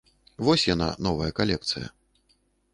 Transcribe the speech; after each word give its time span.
Вось 0.47 0.65
яна, 0.69 0.87
новая 1.09 1.29
калекцыя. 1.43 1.87